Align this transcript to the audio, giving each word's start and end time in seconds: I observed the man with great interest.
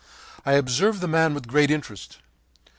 I 0.47 0.53
observed 0.53 0.99
the 0.99 1.07
man 1.07 1.35
with 1.35 1.47
great 1.47 1.69
interest. 1.69 2.17